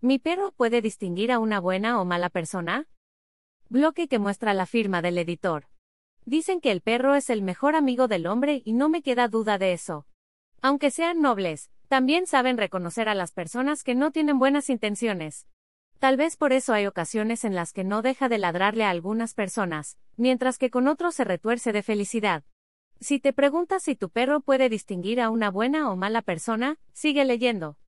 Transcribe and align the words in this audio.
¿Mi 0.00 0.20
perro 0.20 0.52
puede 0.52 0.80
distinguir 0.80 1.32
a 1.32 1.40
una 1.40 1.58
buena 1.58 2.00
o 2.00 2.04
mala 2.04 2.28
persona? 2.28 2.86
Bloque 3.68 4.06
que 4.06 4.20
muestra 4.20 4.54
la 4.54 4.64
firma 4.64 5.02
del 5.02 5.18
editor. 5.18 5.66
Dicen 6.24 6.60
que 6.60 6.70
el 6.70 6.82
perro 6.82 7.16
es 7.16 7.30
el 7.30 7.42
mejor 7.42 7.74
amigo 7.74 8.06
del 8.06 8.28
hombre 8.28 8.62
y 8.64 8.74
no 8.74 8.88
me 8.88 9.02
queda 9.02 9.26
duda 9.26 9.58
de 9.58 9.72
eso. 9.72 10.06
Aunque 10.62 10.92
sean 10.92 11.20
nobles, 11.20 11.72
también 11.88 12.28
saben 12.28 12.58
reconocer 12.58 13.08
a 13.08 13.16
las 13.16 13.32
personas 13.32 13.82
que 13.82 13.96
no 13.96 14.12
tienen 14.12 14.38
buenas 14.38 14.70
intenciones. 14.70 15.48
Tal 15.98 16.16
vez 16.16 16.36
por 16.36 16.52
eso 16.52 16.74
hay 16.74 16.86
ocasiones 16.86 17.44
en 17.44 17.56
las 17.56 17.72
que 17.72 17.82
no 17.82 18.00
deja 18.00 18.28
de 18.28 18.38
ladrarle 18.38 18.84
a 18.84 18.90
algunas 18.90 19.34
personas, 19.34 19.98
mientras 20.16 20.58
que 20.58 20.70
con 20.70 20.86
otros 20.86 21.16
se 21.16 21.24
retuerce 21.24 21.72
de 21.72 21.82
felicidad. 21.82 22.44
Si 23.00 23.18
te 23.18 23.32
preguntas 23.32 23.82
si 23.82 23.96
tu 23.96 24.10
perro 24.10 24.42
puede 24.42 24.68
distinguir 24.68 25.20
a 25.20 25.28
una 25.28 25.50
buena 25.50 25.90
o 25.90 25.96
mala 25.96 26.22
persona, 26.22 26.78
sigue 26.92 27.24
leyendo. 27.24 27.78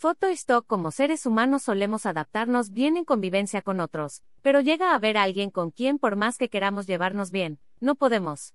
Foto 0.00 0.28
stock 0.28 0.64
como 0.64 0.92
seres 0.92 1.26
humanos 1.26 1.64
solemos 1.64 2.06
adaptarnos 2.06 2.70
bien 2.70 2.96
en 2.96 3.04
convivencia 3.04 3.62
con 3.62 3.80
otros, 3.80 4.22
pero 4.42 4.60
llega 4.60 4.92
a 4.92 4.94
haber 4.94 5.16
alguien 5.16 5.50
con 5.50 5.72
quien 5.72 5.98
por 5.98 6.14
más 6.14 6.38
que 6.38 6.48
queramos 6.48 6.86
llevarnos 6.86 7.32
bien, 7.32 7.58
no 7.80 7.96
podemos. 7.96 8.54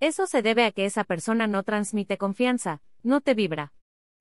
Eso 0.00 0.26
se 0.26 0.40
debe 0.40 0.64
a 0.64 0.72
que 0.72 0.86
esa 0.86 1.04
persona 1.04 1.46
no 1.46 1.62
transmite 1.62 2.16
confianza, 2.16 2.80
no 3.02 3.20
te 3.20 3.34
vibra. 3.34 3.74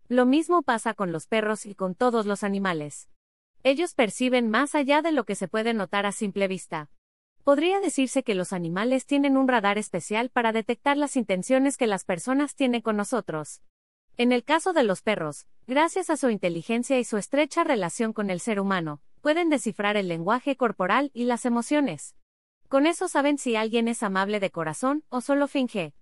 Lo 0.10 0.26
mismo 0.26 0.62
pasa 0.62 0.94
con 0.94 1.14
los 1.14 1.26
perros 1.26 1.66
y 1.66 1.74
con 1.74 1.96
todos 1.96 2.26
los 2.26 2.44
animales. 2.44 3.08
Ellos 3.64 3.94
perciben 3.94 4.50
más 4.50 4.76
allá 4.76 5.02
de 5.02 5.14
lo 5.14 5.24
que 5.24 5.36
se 5.36 5.48
puede 5.48 5.74
notar 5.74 6.06
a 6.06 6.12
simple 6.12 6.50
vista. 6.50 6.90
Podría 7.46 7.80
decirse 7.80 8.24
que 8.24 8.36
los 8.36 8.52
animales 8.52 9.06
tienen 9.06 9.38
un 9.38 9.48
radar 9.48 9.78
especial 9.78 10.30
para 10.32 10.52
detectar 10.52 10.98
las 10.98 11.16
intenciones 11.16 11.78
que 11.78 11.88
las 11.88 12.04
personas 12.04 12.56
tienen 12.56 12.82
con 12.82 12.98
nosotros. 12.98 13.62
En 14.20 14.32
el 14.32 14.44
caso 14.44 14.74
de 14.74 14.82
los 14.82 15.04
perros, 15.04 15.46
gracias 15.68 16.10
a 16.10 16.18
su 16.18 16.32
inteligencia 16.32 16.98
y 16.98 17.04
su 17.04 17.18
estrecha 17.18 17.64
relación 17.64 18.14
con 18.14 18.32
el 18.32 18.40
ser 18.40 18.60
humano, 18.60 19.00
pueden 19.22 19.52
descifrar 19.52 19.96
el 19.96 20.08
lenguaje 20.08 20.56
corporal 20.56 21.12
y 21.14 21.26
las 21.26 21.46
emociones. 21.46 22.16
Con 22.68 22.88
eso 22.88 23.10
saben 23.10 23.38
si 23.38 23.56
alguien 23.56 23.88
es 23.88 24.02
amable 24.02 24.40
de 24.40 24.50
corazón 24.50 25.04
o 25.10 25.22
solo 25.22 25.48
finge. 25.48 25.94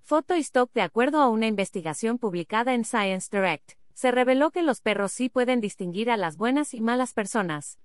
Foto 0.00 0.34
y 0.34 0.40
stock 0.40 0.72
de 0.72 0.80
acuerdo 0.80 1.20
a 1.20 1.28
una 1.28 1.46
investigación 1.46 2.16
publicada 2.16 2.72
en 2.72 2.86
Science 2.86 3.28
Direct, 3.30 3.72
se 3.92 4.12
reveló 4.12 4.50
que 4.50 4.62
los 4.62 4.80
perros 4.80 5.12
sí 5.12 5.28
pueden 5.28 5.60
distinguir 5.60 6.10
a 6.10 6.16
las 6.16 6.38
buenas 6.38 6.72
y 6.72 6.80
malas 6.80 7.12
personas. 7.12 7.78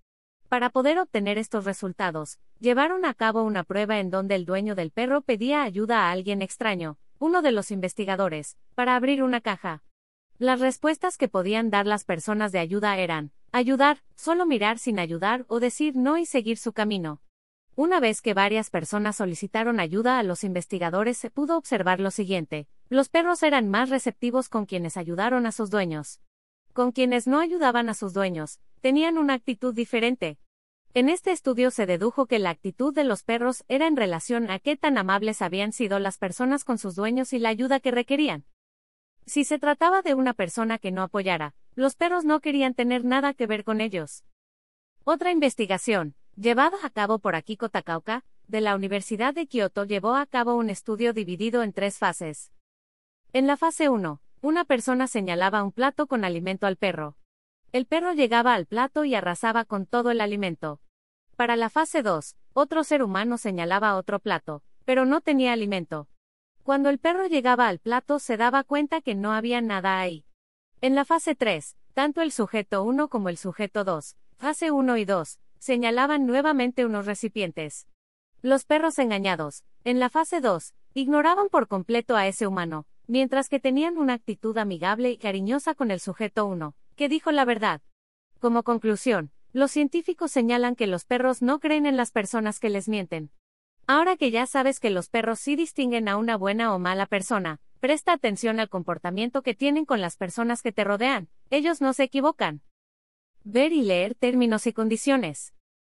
Para 0.47 0.69
poder 0.69 0.97
obtener 0.97 1.37
estos 1.37 1.65
resultados, 1.65 2.39
llevaron 2.57 3.03
a 3.03 3.13
cabo 3.13 3.43
una 3.43 3.65
prueba 3.65 3.99
en 3.99 4.11
donde 4.11 4.35
el 4.35 4.45
dueño 4.45 4.75
del 4.75 4.91
perro 4.91 5.23
pedía 5.23 5.63
ayuda 5.63 6.07
a 6.07 6.11
alguien 6.11 6.41
extraño, 6.41 6.97
uno 7.23 7.41
de 7.41 7.53
los 7.53 7.71
investigadores, 7.71 8.57
para 8.75 8.97
abrir 8.97 9.23
una 9.23 9.39
caja. 9.39 9.81
Las 10.39 10.59
respuestas 10.59 11.17
que 11.17 11.29
podían 11.29 11.69
dar 11.69 11.87
las 11.87 12.03
personas 12.03 12.51
de 12.51 12.59
ayuda 12.59 12.97
eran, 12.97 13.31
ayudar, 13.53 14.03
solo 14.13 14.45
mirar 14.45 14.77
sin 14.77 14.99
ayudar 14.99 15.45
o 15.47 15.61
decir 15.61 15.95
no 15.95 16.17
y 16.17 16.25
seguir 16.25 16.57
su 16.57 16.73
camino. 16.73 17.21
Una 17.77 18.01
vez 18.01 18.21
que 18.21 18.33
varias 18.33 18.69
personas 18.69 19.15
solicitaron 19.15 19.79
ayuda 19.79 20.19
a 20.19 20.23
los 20.23 20.43
investigadores 20.43 21.17
se 21.17 21.29
pudo 21.29 21.55
observar 21.55 22.01
lo 22.01 22.11
siguiente, 22.11 22.67
los 22.89 23.07
perros 23.07 23.41
eran 23.41 23.69
más 23.69 23.89
receptivos 23.89 24.49
con 24.49 24.65
quienes 24.65 24.97
ayudaron 24.97 25.45
a 25.45 25.53
sus 25.53 25.69
dueños. 25.69 26.19
Con 26.73 26.91
quienes 26.91 27.25
no 27.25 27.39
ayudaban 27.39 27.87
a 27.87 27.93
sus 27.93 28.11
dueños, 28.11 28.59
tenían 28.81 29.17
una 29.17 29.35
actitud 29.35 29.73
diferente, 29.73 30.39
en 30.95 31.09
este 31.09 31.31
estudio 31.31 31.71
se 31.71 31.87
dedujo 31.87 32.27
que 32.27 32.37
la 32.37 32.51
actitud 32.51 32.93
de 32.93 33.03
los 33.03 33.23
perros 33.23 33.63
era 33.67 33.87
en 33.87 33.95
relación 33.95 34.51
a 34.51 34.59
qué 34.59 34.77
tan 34.77 34.99
amables 34.99 35.41
habían 35.41 35.73
sido 35.73 35.97
las 35.97 36.19
personas 36.19 36.63
con 36.63 36.77
sus 36.77 36.95
dueños 36.95 37.33
y 37.33 37.39
la 37.39 37.49
ayuda 37.49 37.79
que 37.79 37.89
requerían. 37.89 38.45
Si 39.25 39.43
se 39.43 39.57
trataba 39.57 40.03
de 40.03 40.13
una 40.13 40.33
persona 40.33 40.77
que 40.77 40.91
no 40.91 41.01
apoyara, 41.01 41.55
los 41.73 41.95
perros 41.95 42.25
no 42.25 42.41
querían 42.41 42.75
tener 42.75 43.05
nada 43.05 43.33
que 43.33 43.47
ver 43.47 43.63
con 43.63 43.81
ellos. 43.81 44.23
Otra 45.03 45.31
investigación, 45.31 46.15
llevada 46.35 46.77
a 46.83 46.89
cabo 46.91 47.17
por 47.17 47.35
Akiko 47.35 47.69
Takaoka, 47.69 48.23
de 48.47 48.61
la 48.61 48.75
Universidad 48.75 49.33
de 49.33 49.47
Kioto, 49.47 49.85
llevó 49.85 50.15
a 50.15 50.27
cabo 50.27 50.55
un 50.55 50.69
estudio 50.69 51.13
dividido 51.13 51.63
en 51.63 51.73
tres 51.73 51.97
fases. 51.97 52.51
En 53.31 53.47
la 53.47 53.57
fase 53.57 53.89
1, 53.89 54.21
una 54.41 54.65
persona 54.65 55.07
señalaba 55.07 55.63
un 55.63 55.71
plato 55.71 56.05
con 56.05 56.23
alimento 56.23 56.67
al 56.67 56.75
perro. 56.75 57.15
El 57.73 57.87
perro 57.87 58.13
llegaba 58.13 58.53
al 58.53 58.67
plato 58.67 59.03
y 59.03 59.15
arrasaba 59.15 59.65
con 59.65 59.87
todo 59.87 60.11
el 60.11 60.21
alimento. 60.21 60.79
Para 61.35 61.55
la 61.55 61.71
fase 61.71 62.03
2, 62.03 62.35
otro 62.53 62.83
ser 62.83 63.01
humano 63.01 63.39
señalaba 63.39 63.95
otro 63.95 64.19
plato, 64.19 64.61
pero 64.85 65.05
no 65.05 65.21
tenía 65.21 65.53
alimento. 65.53 66.07
Cuando 66.61 66.89
el 66.89 66.99
perro 66.99 67.25
llegaba 67.25 67.67
al 67.67 67.79
plato 67.79 68.19
se 68.19 68.37
daba 68.37 68.63
cuenta 68.63 69.01
que 69.01 69.15
no 69.15 69.33
había 69.33 69.59
nada 69.59 69.99
ahí. 69.99 70.23
En 70.81 70.93
la 70.93 71.03
fase 71.03 71.33
3, 71.33 71.75
tanto 71.95 72.21
el 72.21 72.31
sujeto 72.31 72.83
1 72.83 73.07
como 73.07 73.29
el 73.29 73.37
sujeto 73.37 73.83
2, 73.83 74.17
fase 74.37 74.69
1 74.69 74.97
y 74.97 75.05
2, 75.05 75.39
señalaban 75.57 76.27
nuevamente 76.27 76.85
unos 76.85 77.07
recipientes. 77.07 77.87
Los 78.43 78.65
perros 78.65 78.99
engañados, 78.99 79.63
en 79.83 79.99
la 79.99 80.11
fase 80.11 80.41
2, 80.41 80.75
ignoraban 80.93 81.49
por 81.49 81.67
completo 81.67 82.15
a 82.17 82.27
ese 82.27 82.45
humano, 82.45 82.85
mientras 83.07 83.49
que 83.49 83.59
tenían 83.59 83.97
una 83.97 84.13
actitud 84.13 84.55
amigable 84.59 85.09
y 85.09 85.17
cariñosa 85.17 85.73
con 85.73 85.89
el 85.89 85.99
sujeto 85.99 86.45
1, 86.45 86.75
que 86.93 87.09
dijo 87.09 87.31
la 87.31 87.45
verdad. 87.45 87.81
Como 88.39 88.63
conclusión, 88.63 89.31
los 89.51 89.71
científicos 89.71 90.31
señalan 90.31 90.75
que 90.75 90.87
los 90.87 91.05
perros 91.05 91.41
no 91.41 91.59
creen 91.59 91.85
en 91.85 91.97
las 91.97 92.11
personas 92.11 92.59
que 92.59 92.69
les 92.69 92.89
mienten. 92.89 93.31
Ahora 93.85 94.15
que 94.15 94.31
ya 94.31 94.45
sabes 94.47 94.79
que 94.79 94.89
los 94.89 95.09
perros 95.09 95.39
sí 95.39 95.55
distinguen 95.55 96.07
a 96.07 96.17
una 96.17 96.37
buena 96.37 96.73
o 96.73 96.79
mala 96.79 97.05
persona, 97.05 97.59
presta 97.79 98.13
atención 98.13 98.59
al 98.59 98.69
comportamiento 98.69 99.41
que 99.41 99.53
tienen 99.53 99.85
con 99.85 100.01
las 100.01 100.15
personas 100.15 100.61
que 100.61 100.71
te 100.71 100.83
rodean, 100.83 101.27
ellos 101.49 101.81
no 101.81 101.93
se 101.93 102.03
equivocan. 102.03 102.61
Ver 103.43 103.73
y 103.73 103.81
leer 103.81 104.15
términos 104.15 104.67
y 104.67 104.73
condiciones. 104.73 105.53